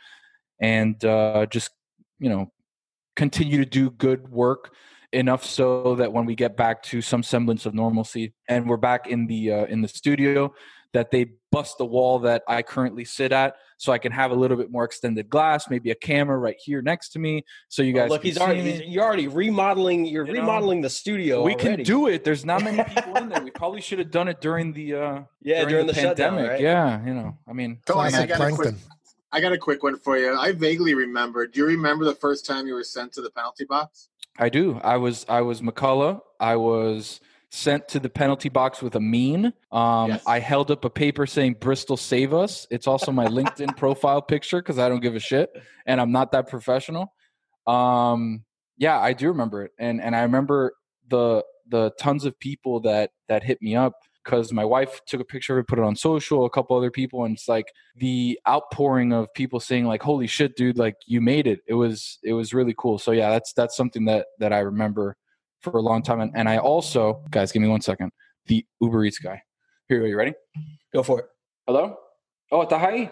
[0.60, 1.70] and uh, just
[2.18, 2.52] you know
[3.16, 4.74] continue to do good work
[5.12, 9.06] enough so that when we get back to some semblance of normalcy and we're back
[9.06, 10.52] in the uh, in the studio
[10.92, 14.34] that they bust the wall that I currently sit at so I can have a
[14.34, 17.92] little bit more extended glass, maybe a camera right here next to me so you
[17.94, 18.70] Oh, guys look, can he's see already me.
[18.72, 20.04] he's, you're already remodeling.
[20.04, 21.42] You're You know, remodeling the studio.
[21.42, 21.76] we already.
[21.76, 22.24] can do it.
[22.24, 23.42] There's not many people in there.
[23.42, 26.50] We probably should have done it during the uh Yeah, during the shutdown, pandemic.
[26.52, 26.60] right?
[26.60, 28.74] Yeah, you know, I mean, Tony, it's I not- got a quick,
[29.32, 30.36] I got a quick one for you.
[30.36, 31.46] I vaguely remember.
[31.46, 34.08] Do you remember the first time you were sent to the penalty box?
[34.38, 34.78] I do.
[34.84, 36.20] I was I was McCullough.
[36.38, 37.20] I was
[37.54, 39.52] sent to the penalty box with a mean.
[39.70, 42.66] Um, I held up a paper saying Bristol save us.
[42.70, 45.50] It's also my LinkedIn profile picture because I don't give a shit
[45.84, 47.12] and I'm not that professional.
[47.66, 48.44] Um,
[48.78, 50.72] yeah, I do remember it, and and I remember
[51.08, 53.92] the the tons of people that that hit me up
[54.24, 56.90] because my wife took a picture of it, put it on social, a couple other
[56.90, 60.78] people, and it's like the outpouring of people saying like, "Holy shit, dude!
[60.78, 62.98] Like you made it." It was it was really cool.
[62.98, 65.16] So yeah, that's that's something that that I remember
[65.62, 66.20] for a long time.
[66.20, 68.10] And, and I also, guys, give me one second.
[68.46, 69.42] The Uber Eats guy.
[69.88, 70.08] Here you go.
[70.08, 70.34] You ready?
[70.92, 71.26] Go for it.
[71.66, 71.96] Hello.
[72.50, 73.10] Oh, está ahí.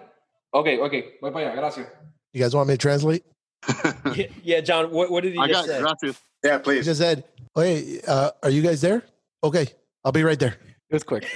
[0.53, 1.05] Okay, okay.
[1.23, 1.55] Voy para allá.
[1.57, 1.87] Gracias.
[2.33, 3.25] You guys want me to translate?
[4.15, 4.91] yeah, yeah, John.
[4.91, 5.81] What, what did he I just got say?
[5.81, 6.21] gracias.
[6.43, 6.85] Yeah, He please.
[6.85, 9.03] just said, "Oh, hey, uh, are you guys there?
[9.45, 9.67] Okay,
[10.05, 10.57] I'll be right there."
[10.89, 11.27] It was quick.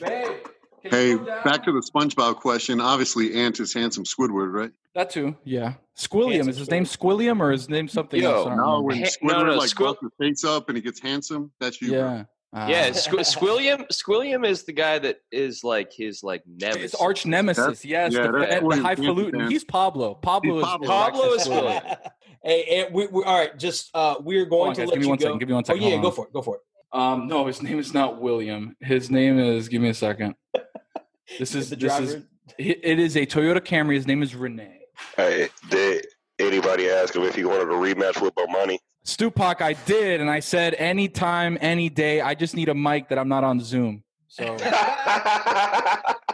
[0.82, 2.80] Hey, back to the SpongeBob question.
[2.80, 4.70] Obviously, Ant is handsome Squidward, right?
[4.94, 5.36] That too.
[5.44, 5.74] Yeah.
[5.96, 6.48] Squilliam.
[6.48, 8.46] Is his name Squilliam or is his name something else?
[8.46, 10.82] I don't no, when Squidward no, no, like Squid- blows his face up and he
[10.82, 11.92] gets handsome, that's you.
[11.92, 12.14] Yeah.
[12.14, 12.66] yeah, Ah.
[12.68, 13.86] Squ- Squilliam.
[13.92, 16.82] Squilliam is the guy that is like his like nemesis.
[16.82, 17.62] His arch nemesis.
[17.64, 18.12] That's- Yes.
[18.12, 19.48] yeah, the, that's the, highfalutin.
[19.50, 20.14] He's Pablo.
[20.14, 20.84] Pablo is Pablo.
[20.84, 21.96] is Pablo is Squilliam.
[22.42, 23.54] Hey, and we, we, all right.
[23.58, 25.24] Just uh, we're going on, to guys, let give me you one go.
[25.26, 26.32] second, give me one second, Oh yeah, hold go for it.
[26.32, 26.60] Go for it.
[26.92, 28.76] Um, no, his name is not William.
[28.80, 29.68] His name is.
[29.68, 30.34] Give me a second.
[31.38, 32.10] This is The this is.
[32.12, 32.26] driver-
[32.58, 33.94] It it is a Toyota Camry.
[33.94, 34.80] His name is Renee.
[35.16, 36.04] Hey, did
[36.40, 38.78] anybody ask him if he wanted a rematch with Bomani?
[39.06, 42.20] Stupak, I did, and I said anytime, any day.
[42.20, 44.02] I just need a mic that I'm not on Zoom.
[44.26, 44.56] So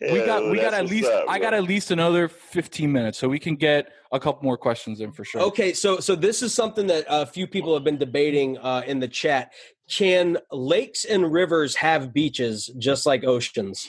[0.00, 3.28] we got we got at least up, I got at least another 15 minutes, so
[3.28, 5.40] we can get a couple more questions in for sure.
[5.42, 9.00] Okay, so so this is something that a few people have been debating uh, in
[9.00, 9.52] the chat.
[9.90, 13.88] Can lakes and rivers have beaches just like oceans?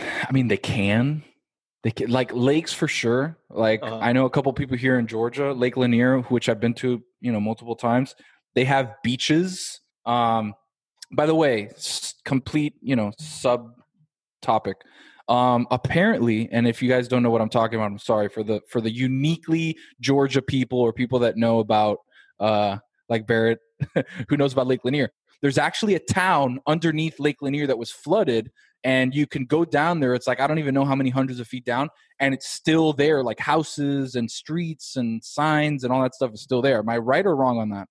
[0.00, 1.22] I mean, they can.
[1.82, 3.36] They can, like lakes for sure.
[3.50, 3.98] Like Uh-huh.
[4.00, 7.32] I know a couple people here in Georgia, Lake Lanier, which I've been to, you
[7.32, 8.14] know, multiple times.
[8.54, 9.80] They have beaches.
[10.06, 10.54] Um,
[11.12, 11.70] by the way,
[12.24, 13.72] complete, you know, sub
[14.42, 14.76] topic.
[15.28, 18.42] Um, apparently, and if you guys don't know what I'm talking about, I'm sorry for
[18.42, 21.98] the for the uniquely Georgia people or people that know about
[22.40, 22.78] uh
[23.08, 23.60] like Barrett,
[24.28, 25.10] who knows about Lake Lanier.
[25.40, 28.50] There's actually a town underneath Lake Lanier that was flooded,
[28.84, 30.14] and you can go down there.
[30.14, 31.88] It's like I don't even know how many hundreds of feet down,
[32.20, 33.22] and it's still there.
[33.22, 36.78] Like houses and streets and signs and all that stuff is still there.
[36.80, 37.88] Am I right or wrong on that?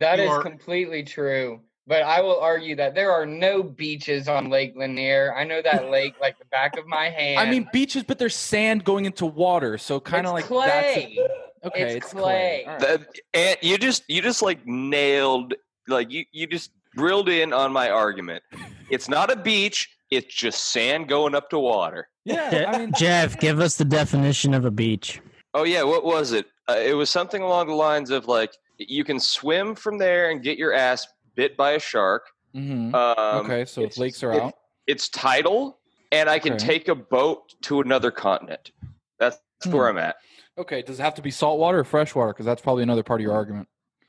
[0.00, 1.60] That You is are- completely true.
[1.88, 5.34] But I will argue that there are no beaches on Lake Lanier.
[5.34, 7.40] I know that lake like the back of my hand.
[7.40, 11.16] I mean beaches, but there's sand going into water, so kind of like clay.
[11.62, 11.82] that's okay.
[11.82, 12.64] It's It's, clay.
[12.66, 12.80] All right.
[12.80, 15.54] That, and you just you just like nailed
[15.88, 18.42] like you you just drilled in on my argument.
[18.90, 19.88] It's not a beach.
[20.10, 22.08] It's just sand going up to water.
[22.26, 25.22] Yeah, Jeff, give us the definition of a beach.
[25.54, 26.46] Oh yeah, what was it?
[26.68, 30.42] Uh, it was something along the lines of like you can swim from there and
[30.42, 31.06] get your ass
[31.38, 32.24] bit by a shark.
[32.54, 32.92] Mhm.
[32.92, 34.54] Um, okay, so if lakes are it- out.
[34.88, 35.78] It's tidal,
[36.10, 36.66] and I can Okay.
[36.66, 38.72] take a boat to another continent.
[39.20, 39.98] That's where Hmm.
[39.98, 40.16] I'm at.
[40.58, 42.32] Okay, does it have to be saltwater or freshwater?
[42.32, 43.68] Because that's probably another part of your argument.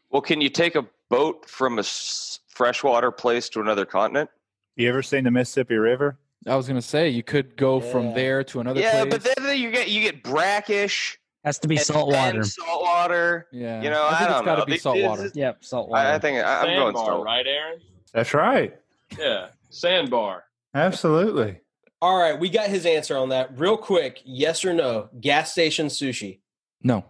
[0.10, 4.30] Well, can you take a boat from a freshwater place to another continent?
[4.76, 6.18] You ever seen the Mississippi River?
[6.48, 9.20] I was gonna say you could go from there to another yeah, place.
[9.20, 11.20] but then you get you get brackish.
[11.44, 12.44] Has to be and saltwater.
[12.44, 13.48] Salt water.
[13.52, 14.66] Yeah, You know, I I, think it's don't gotta know.
[14.66, 15.22] be salt water.
[15.24, 16.08] this is- Yep, saltwater.
[16.08, 17.26] I, I think I, I'm going Sandbar, salt.
[17.26, 17.80] right, Aaron?
[18.14, 18.76] That's right.
[19.18, 20.44] Yeah, sandbar.
[20.74, 21.60] Absolutely.
[22.02, 23.58] All right, we got his answer on that.
[23.60, 25.10] Real quick, yes or no?
[25.20, 26.40] Gas station sushi.
[26.84, 27.04] No.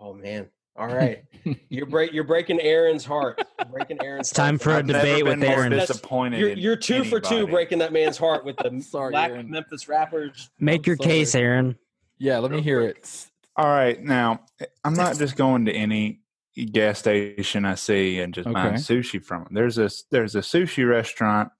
[0.00, 0.48] Oh man.
[0.76, 1.24] All right.
[1.68, 3.42] you're break you're breaking Aaron's heart.
[3.58, 5.70] You're breaking Aaron's It's time for a I've debate been with more Aaron.
[5.70, 9.30] That's- disappointed You're, you're two for two breaking that man's heart with the Sorry, black
[9.30, 9.50] Aaron.
[9.50, 10.50] Memphis rappers.
[10.60, 11.08] Make your sorry.
[11.08, 11.76] case, Aaron.
[12.18, 13.26] Yeah, let me hear it.
[13.56, 14.02] All right.
[14.02, 14.40] Now,
[14.84, 16.20] I'm not just going to any
[16.72, 18.76] gas station I see and just buying Okay.
[18.76, 19.54] sushi from them.
[19.54, 21.50] There's a there's a sushi restaurant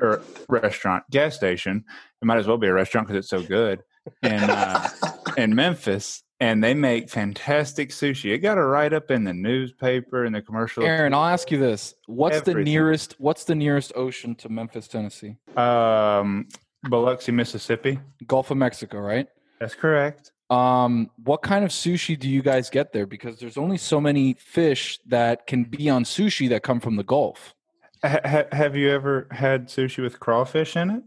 [0.00, 1.84] or restaurant gas station.
[2.22, 3.82] It might as well be a restaurant because it's so good.
[4.22, 4.88] In uh,
[5.36, 8.32] in Memphis, and they make fantastic sushi.
[8.32, 10.84] It got a write up in the newspaper and the commercial.
[10.84, 13.16] Aaron, I'll ask you this: What's the nearest?
[13.18, 15.36] What's the nearest ocean to Memphis, Tennessee?
[15.56, 16.48] Um,
[16.88, 17.98] Biloxi, Mississippi.
[18.26, 19.28] Gulf of Mexico, right?
[19.60, 20.32] That's correct.
[20.50, 23.06] Um, what kind of sushi do you guys get there?
[23.06, 27.04] Because there's only so many fish that can be on sushi that come from the
[27.04, 27.54] Gulf.
[28.02, 31.02] Ha- ha- have you ever had sushi with crawfish in it?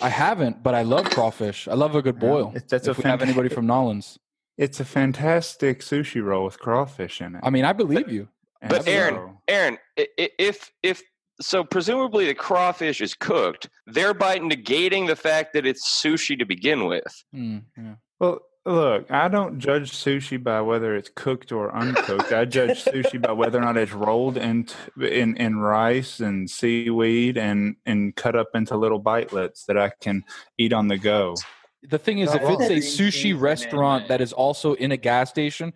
[0.00, 1.66] I haven't, but I love crawfish.
[1.66, 2.48] I love a good boil.
[2.54, 4.18] It's- that's a if we have anybody from Nolans,
[4.56, 7.40] It's a fantastic sushi roll with crawfish in it.
[7.44, 8.28] I mean, I believe you.
[8.60, 11.00] And But Aaron, so- Aaron, i- i- if if
[11.40, 16.86] so, presumably the crawfish is cooked, thereby negating the fact that it's sushi to begin
[16.86, 17.24] with.
[17.32, 17.94] Hmm, yeah.
[18.18, 22.32] Well, look, I don't judge sushi by whether it's cooked or uncooked.
[22.32, 24.66] I judge sushi by whether or not it's rolled in
[25.00, 30.24] in, in rice and seaweed and and cut up into little bitelets that I can
[30.58, 31.34] eat on the go.
[31.88, 32.62] The thing is, Not if wrong.
[32.62, 35.72] it's a sushi restaurant that is also in a gas station,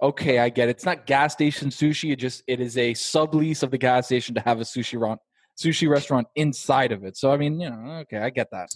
[0.00, 0.72] okay, I get it.
[0.72, 2.12] It's not gas station sushi.
[2.12, 5.18] It just it is a sublease of the gas station to have a sushi ron-
[5.60, 7.16] sushi restaurant inside of it.
[7.16, 8.68] So I mean, you know, okay, I get that.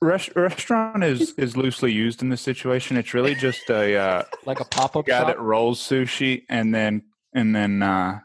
[0.00, 2.96] Res- restaurant is is loosely used in this situation.
[2.96, 5.26] It's really just a uh, like a pop up guy shop?
[5.28, 7.02] that rolls sushi, and then
[7.34, 8.18] and then uh,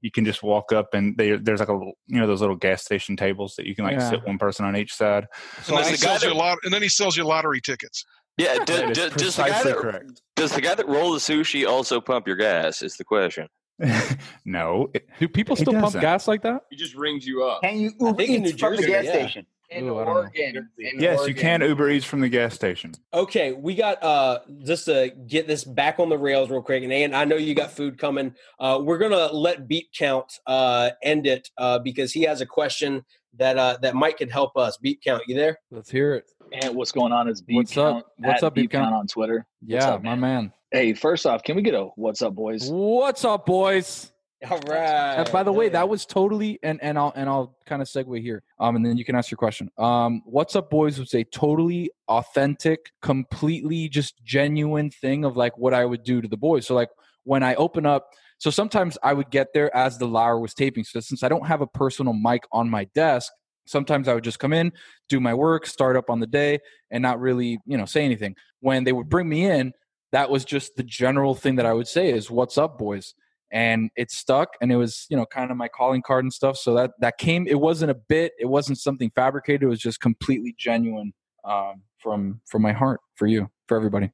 [0.00, 2.56] you can just walk up and they, there's like a little- you know those little
[2.56, 4.10] gas station tables that you can like Yeah.
[4.10, 5.26] sit one person on each side.
[5.68, 8.04] and, then he sells you a lot, and then he sells you lottery tickets.
[8.38, 10.22] Yeah, do, do, does the guy precisely that correct.
[10.36, 12.82] does the guy that rolls the sushi also pump your gas?
[12.82, 13.48] Is the question.
[14.44, 16.00] no, do people still pump doesn't.
[16.00, 16.62] gas like that?
[16.70, 17.62] He just rings you up.
[17.62, 19.12] Can you Uber think New Eats from the gas yeah.
[19.12, 19.46] station?
[19.68, 20.20] In Ooh, I don't know.
[20.20, 20.70] Oregon.
[20.78, 22.94] in Yes, you can Uber Eats from the gas station.
[23.12, 26.92] Okay, we got uh just to get this back on the rails real quick, and
[26.92, 28.34] Ann, I know you got food coming.
[28.60, 33.04] Uh, we're gonna let Beat Count uh end it uh because he has a question
[33.36, 34.76] that uh that Mike could help us.
[34.76, 35.58] Beat Count, you there?
[35.70, 36.30] Let's hear it.
[36.62, 38.12] And what's going on is Beat What's up?
[38.18, 38.94] What's up, Beat Beat Count Count?
[38.94, 39.46] on Twitter.
[39.62, 40.52] Yeah, up, my man.
[40.72, 42.68] Hey, first off, can we get a what's up, boys?
[42.68, 44.10] What's up, boys?
[44.50, 45.14] All right.
[45.14, 48.20] And by the way, that was totally and and I'll and I'll kind of segue
[48.20, 48.42] here.
[48.58, 49.70] Um, and then you can ask your question.
[49.78, 50.98] Um, what's up, boys?
[50.98, 56.26] Was a totally authentic, completely just genuine thing of like what I would do to
[56.26, 56.66] the boys.
[56.66, 56.90] So like
[57.22, 60.82] when I open up, so sometimes I would get there as the Lauer was taping.
[60.82, 63.32] So since I don't have a personal mic on my desk,
[63.66, 64.72] sometimes I would just come in,
[65.08, 66.58] do my work, start up on the day,
[66.90, 68.34] and not really you know say anything.
[68.58, 69.72] When they would bring me in,
[70.12, 73.14] that was just the general thing that I would say is "What's up, boys."
[73.52, 76.56] and it stuck and it was you know kind of my calling card and stuff
[76.56, 80.00] so that that came it wasn't a bit it wasn't something fabricated it was just
[80.00, 81.12] completely genuine
[81.44, 84.10] um, from from my heart for you for everybody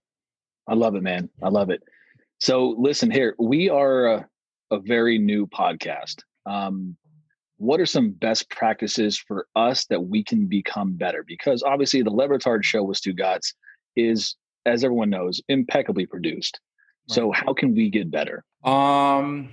[0.69, 1.29] I love it, man.
[1.43, 1.83] I love it.
[2.41, 4.29] So, listen here, we are a,
[4.71, 6.23] a very new podcast.
[6.47, 6.97] Um,
[7.59, 11.25] what are some best practices for us that we can become better?
[11.27, 13.55] Because obviously, the Le Batard show with Stugotz
[13.97, 16.61] is, as everyone knows, impeccably produced.
[17.09, 18.45] So, how can we get better?
[18.65, 19.49] um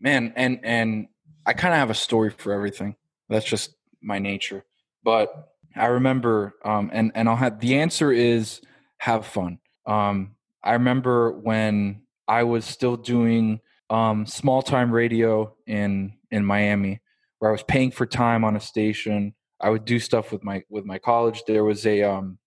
[0.00, 1.06] man and and
[1.46, 2.96] i kind of have a story for everything.
[3.28, 4.64] That's just my nature.
[5.04, 8.60] But i remember um and and i'll have the answer is
[8.98, 9.58] have fun.
[9.86, 10.34] Um
[10.64, 17.00] i remember when i was still doing um small time radio in in miami
[17.38, 19.32] where i was paying for time on a station.
[19.60, 21.44] I would do stuff with my with my college.
[21.46, 22.38] There was a um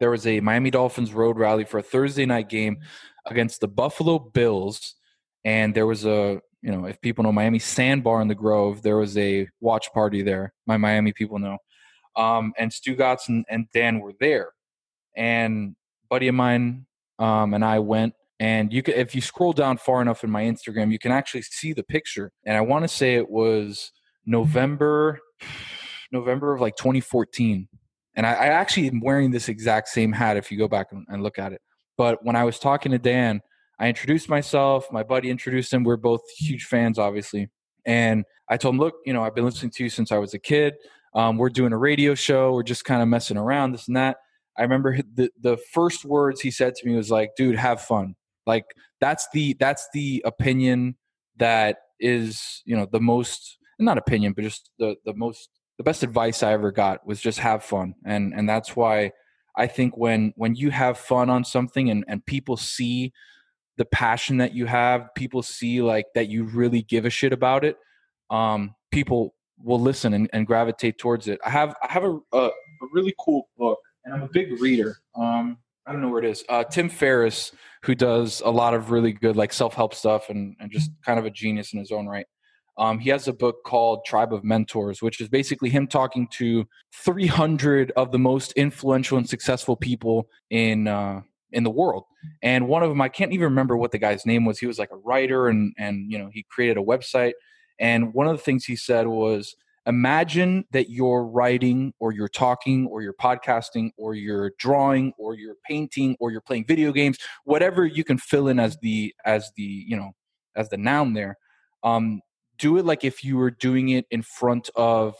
[0.00, 2.78] there was a miami dolphins road rally for a thursday night game
[3.30, 4.94] against the buffalo bills.
[5.44, 8.96] And there was a you know if people know miami sandbar in the grove there
[8.96, 10.52] was a watch party there.
[10.66, 11.58] My miami people know.
[12.16, 14.50] Um, and Stugotz and, and dan were there.
[15.16, 15.76] And
[16.10, 16.86] buddy of mine
[17.18, 20.42] um, and i went and you can if you scroll down far enough in my
[20.42, 22.32] instagram you can actually see the picture.
[22.44, 23.92] And i want to say it was
[24.26, 25.20] november
[26.12, 27.68] november of like 2014
[28.18, 31.06] and I, I actually am wearing this exact same hat if you go back and,
[31.08, 31.62] and look at it
[31.96, 33.40] but when i was talking to dan
[33.78, 34.90] I introduced myself.
[34.90, 35.84] My buddy introduced him.
[35.84, 37.48] We're both huge fans, obviously.
[37.86, 40.34] And I told him, look, you know, I've been listening to you since I was
[40.34, 40.74] a kid.
[41.14, 42.52] Um, we're doing a radio show.
[42.52, 44.18] We're just kind of messing around, this and that.
[44.58, 48.16] I remember the the first words he said to me was like, "Dude, have fun."
[48.46, 48.64] Like
[49.00, 50.96] that's the that's the opinion
[51.36, 56.02] that is you know the most not opinion, but just the the most the best
[56.02, 59.12] advice I ever got was just have fun, and and that's why
[59.56, 63.12] I think when when you have fun on something and and people see
[63.78, 67.64] the passion that you have people see like that you really give a shit about
[67.64, 67.76] it
[68.28, 71.40] um people will listen and, and gravitate towards it.
[71.44, 72.50] I have i have a, a, a
[72.92, 74.96] really cool book and i'm a big reader.
[75.14, 76.44] Um i don't know where it is.
[76.48, 77.52] Uh tim ferriss
[77.84, 81.24] who does a lot of really good like self-help stuff and, and just kind of
[81.24, 82.26] a genius in his own right
[82.78, 86.64] um, he has a book called Tribe of Mentors, which is basically him talking to
[86.94, 92.04] 300 of the most influential and successful people in uh, in the world.
[92.42, 94.58] And one of them, I can't even remember what the guy's name was.
[94.58, 97.32] He was like a writer, and and you know he created a website.
[97.80, 102.86] And one of the things he said was, imagine that you're writing, or you're talking,
[102.86, 107.84] or you're podcasting, or you're drawing, or you're painting, or you're playing video games, whatever
[107.84, 110.12] you can fill in as the as the you know
[110.54, 111.36] as the noun there.
[111.82, 112.20] Um,
[112.58, 115.14] do it like if you were doing it in front of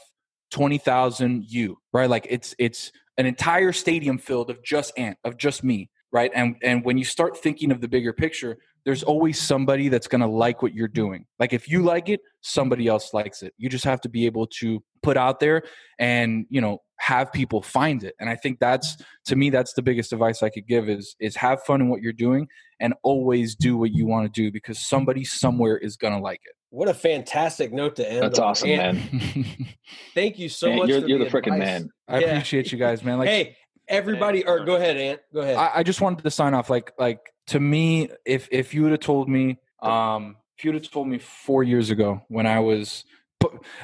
[0.51, 2.09] 20,000 you, right?
[2.09, 6.31] Like it's it's an entire stadium filled of just Ant, of just me, right?
[6.33, 10.21] And and when you start thinking of the bigger picture, there's always somebody that's going
[10.21, 11.25] to like what you're doing.
[11.39, 13.53] Like if you like it, somebody else likes it.
[13.57, 15.63] You just have to be able to put out there
[15.99, 18.13] and, you know, have people find it.
[18.19, 21.35] And I think that's to me that's the biggest advice I could give is is
[21.37, 22.47] have fun in what you're doing
[22.79, 26.41] and always do what you want to do because somebody somewhere is going to like
[26.45, 26.55] it.
[26.71, 28.23] What a fantastic note to end.
[28.23, 28.47] That's on.
[28.49, 29.45] awesome, And man.
[30.13, 30.89] Thank you so Man, much.
[30.89, 31.41] you're- for you're the advice.
[31.43, 31.89] frickin' man.
[32.07, 33.17] I appreciate you guys, man.
[33.17, 33.55] Like hey,
[33.87, 35.19] everybody, or go ahead, Ant.
[35.33, 35.55] Go ahead.
[35.55, 36.69] I, I just wanted to sign off.
[36.69, 37.19] Like, like
[37.49, 41.07] to me, if if you would have told me, um, if you would have told
[41.07, 43.05] me four years ago when I was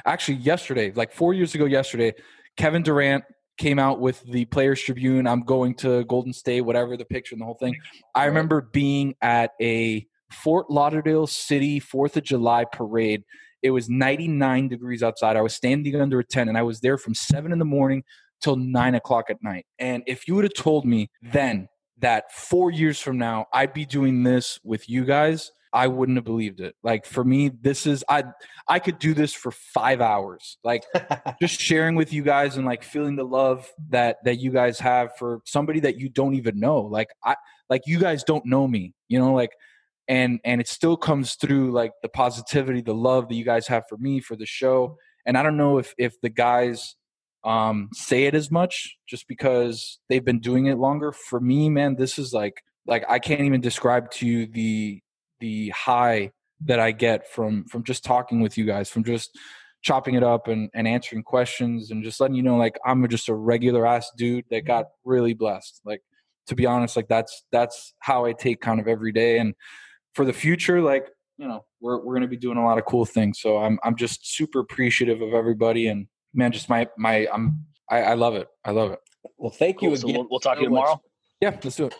[0.04, 2.14] actually yesterday, like four years ago yesterday,
[2.56, 3.24] Kevin Durant
[3.58, 5.26] came out with the Players Tribune.
[5.26, 7.74] I'm going to Golden State, whatever the picture and the whole thing.
[8.14, 13.24] I remember being at a Fort Lauderdale City Fourth of July parade.
[13.62, 15.36] It was 99 degrees outside.
[15.36, 18.04] I was standing under a tent, and I was there from seven in the morning
[18.40, 19.66] till nine o'clock at night.
[19.78, 23.86] And if you would have told me then that four years from now I'd be
[23.86, 26.74] doing this with you guys, I wouldn't have believed it.
[26.82, 28.24] Like for me, this is I
[28.66, 30.56] I could do this for five hours.
[30.64, 30.84] Like
[31.40, 35.16] just sharing with you guys and like feeling the love that that you guys have
[35.18, 36.80] for somebody that you don't even know.
[36.80, 37.36] Like I
[37.68, 39.50] like you guys don't know me, you know, like
[40.08, 43.84] and and it still comes through like the positivity, the love that you guys have
[43.88, 44.96] for me, for the show.
[45.26, 46.96] And I don't know if if the guys
[47.46, 51.12] um, say it as much just because they've been doing it longer.
[51.12, 55.00] For me, man, this is like like I can't even describe to you the
[55.40, 56.32] the high
[56.64, 59.38] that I get from from just talking with you guys, from just
[59.82, 63.28] chopping it up and, and answering questions and just letting you know like I'm just
[63.28, 65.80] a regular ass dude that got really blessed.
[65.84, 66.02] Like
[66.48, 69.38] to be honest, like that's that's how I take kind of every day.
[69.38, 69.54] And
[70.14, 71.06] for the future, like,
[71.38, 73.38] you know, we're we're gonna be doing a lot of cool things.
[73.40, 78.02] So I'm I'm just super appreciative of everybody and man, just my my I'm I,
[78.02, 78.48] I love it.
[78.64, 79.00] I love it.
[79.38, 79.96] Well, thank you Cool.
[79.96, 80.20] So again.
[80.20, 80.82] we'll, we'll talk to you so much.
[80.84, 81.02] tomorrow.
[81.40, 81.94] Yeah, let's do it.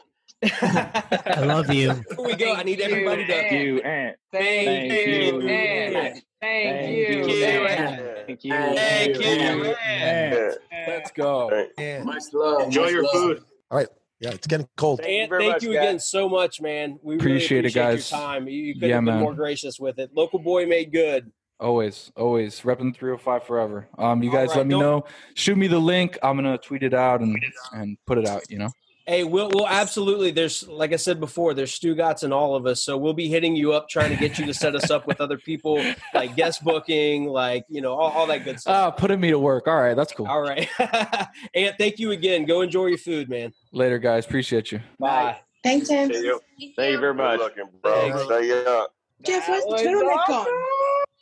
[0.63, 1.93] I love you.
[2.09, 4.17] Before we go, I need everybody to Thank you, Ant.
[4.33, 5.97] Thank, Thank you, you, Ant.
[5.97, 6.15] Ant.
[6.41, 8.53] Thank Thank you, you, Thank you.
[8.77, 10.59] Thank you, Ant.
[10.89, 11.67] Let's go.
[12.05, 12.63] Much love.
[12.63, 13.43] Enjoy your food.
[13.71, 13.89] All right.
[14.21, 15.01] Yeah, it's getting cold.
[15.01, 15.83] And very thank much, you guys.
[15.83, 16.99] again so much, man.
[17.03, 18.11] We Appreciate really it, guys.
[18.11, 18.49] your time.
[18.49, 19.23] You, you couldn't Yeah, have been man.
[19.23, 20.11] more gracious with it.
[20.15, 21.31] Local boy made good.
[21.59, 23.89] Always, always repping 305 forever.
[23.97, 25.07] Um, you guys right, let me know.
[25.35, 26.19] Shoot me the link.
[26.23, 27.43] I'm gonna tweet it out and
[27.73, 28.51] and put it out.
[28.51, 28.71] You know.
[29.07, 30.33] Hey, we'll we'll absolutely.
[30.33, 33.55] There's like I said before, there's Stugotz in all of us, so we'll be hitting
[33.55, 35.83] you up trying to get you to set us up with other people,
[36.13, 38.75] like guest booking, like you know, all, all that good stuff.
[38.75, 39.69] Ah, putting me to work.
[39.69, 40.27] All right, that's cool.
[40.27, 40.69] All right,
[41.55, 42.47] and thank you again.
[42.47, 43.53] Go enjoy your food, man.
[43.73, 44.27] Later, guys.
[44.27, 44.81] Appreciate you.
[44.99, 45.39] Bye.
[45.63, 46.11] Thanks, Tim.
[46.11, 46.41] Thank you.
[46.77, 47.39] Thank you very much.
[47.39, 48.01] Good looking, bro.
[48.01, 48.25] Thanks.
[48.25, 48.93] Stay up.
[49.23, 50.47] Jeff, where's the was turtleneck gone?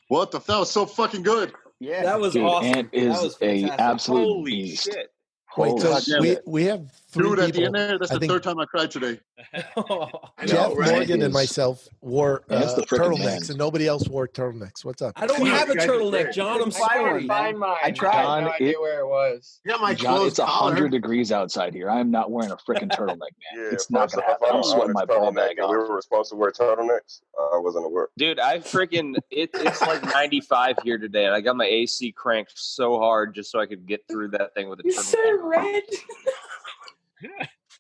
[0.09, 0.39] What the?
[0.41, 1.53] That was so fucking good.
[1.81, 2.03] Yeah.
[2.05, 2.75] That was Dude, awesome.
[2.75, 3.81] Ant that is was a fantastic.
[3.81, 4.85] absolute Holy beast.
[4.85, 5.13] shit.
[5.57, 6.21] Wait, Holy so shit.
[6.21, 8.59] we, we have three Dude, at the end there, that's I the think third time
[8.61, 9.19] I cried today.
[9.55, 10.93] Jeff know, right?
[10.93, 13.41] Morgan and myself wore uh, turtlenecks, man.
[13.51, 14.85] and nobody else wore turtlenecks.
[14.85, 15.13] What's up?
[15.17, 16.57] I don't have a turtleneck, John.
[16.57, 17.27] I'm I couldn't sorry.
[17.27, 17.77] find mine.
[17.83, 18.15] I tried.
[18.15, 19.61] I had no idea it- where it was.
[19.65, 21.89] Yeah, my John, clothes it's a hundred degrees outside here.
[21.91, 23.29] I'm not wearing a freaking turtleneck, man.
[23.57, 24.49] Yeah, it's not gonna happen.
[24.51, 27.21] I I'm sweating my a ball bag and we were supposed to wear turtlenecks.
[27.53, 28.09] I wasn't aware.
[28.19, 32.53] Dude, I freaking it, it's like 95 here today, and I got my AC cranked
[32.57, 35.83] so hard just so I could get through that thing with a You're so red.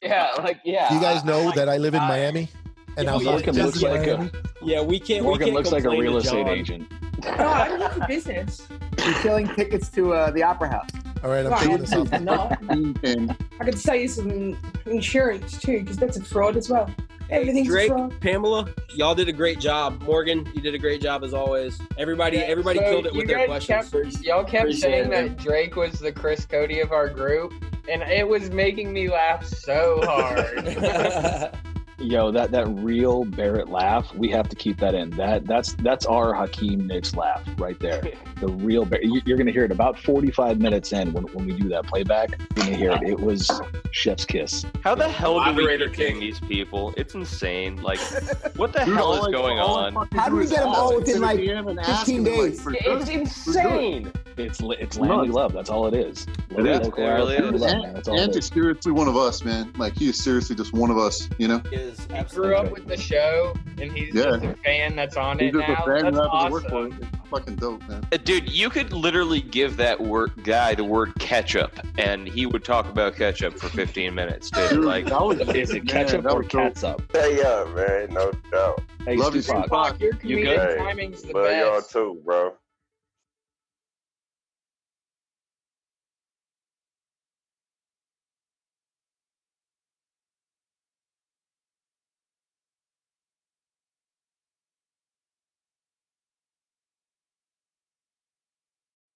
[0.02, 0.88] Yeah, like yeah.
[0.88, 2.48] Do you guys know I'm like, that I live in I- Miami?
[2.96, 4.30] And how Yeah, hot it Morgan is looks like Miami?
[4.32, 5.24] a Yeah, we can't.
[5.24, 6.86] Morgan we can't looks like a real estate agent.
[7.26, 8.68] Oh, I'm here for business.
[9.04, 10.90] You're selling tickets to uh, the Opera House.
[11.24, 11.60] All right, I'm Right.
[11.62, 12.12] shutting this off.
[12.12, 12.60] I'm not.
[13.02, 16.88] And I could sell you some insurance too, because that's a fraud as well.
[17.30, 18.20] Everything's Drake, a fraud.
[18.20, 20.02] Pamela, y'all did a great job.
[20.02, 21.80] Morgan, you did a great job as always.
[21.98, 23.90] Everybody, everybody So killed it with their questions.
[23.90, 25.10] Kept, y'all kept Appreciate saying it.
[25.10, 27.52] that Drake was the Chris Cote of our group,
[27.88, 31.56] and it was making me laugh so hard.
[31.98, 35.10] Yo, that that real Barrett laugh, we have to keep that in.
[35.10, 38.02] That that's that's our Hakeem Nicks laugh right there.
[38.40, 39.06] The real Barrett.
[39.06, 42.30] You- You're gonna hear it about 45 minutes in when, when we do that playback.
[42.56, 43.02] You're gonna hear it.
[43.04, 43.48] It was
[43.92, 44.66] Chef's kiss.
[44.82, 46.92] How the hell do we Moderator contain these people?
[46.96, 47.80] It's insane.
[47.80, 48.00] Like,
[48.56, 50.08] what the Dude, hell is I- going all on?
[50.12, 52.24] How do we is get 'em ask all within, like, the end and ask 15
[52.24, 52.66] them, like, days?
[52.66, 53.08] it's good.
[53.08, 54.12] insane.
[54.36, 55.52] It's li- it's Landy Love.
[55.52, 56.26] That's all it is.
[56.50, 56.80] It is.
[56.80, 57.60] Local It really is.
[57.60, 57.94] Love, man.
[57.94, 58.50] That's all Ant it is is.
[58.52, 59.72] seriously one of us, man.
[59.78, 61.62] Like he is seriously just one of us, you know.
[61.84, 64.22] Is He grew up with the show, and he's Yeah.
[64.24, 65.84] just a fan that's on He's it just a now.
[65.84, 66.98] fan That's who work for awesome.
[67.02, 68.06] It's fucking dope, man.
[68.12, 72.64] Uh, Dude, you could literally give that word guy the word ketchup, and he would
[72.64, 74.70] talk about ketchup for 15 minutes, dude.
[74.70, 76.62] Dude, Like, that was Is it man, ketchup that or was dope.
[76.74, 77.02] catsup?
[77.10, 78.08] Stay up, man.
[78.14, 78.82] No doubt.
[79.04, 79.64] Hey, Love you, Tupac.
[79.64, 79.90] Tupac.
[79.92, 80.78] Fuck, your You comedic good?
[80.78, 82.54] timing's the Love y'all too, bro.